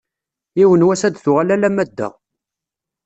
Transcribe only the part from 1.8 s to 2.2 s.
d da.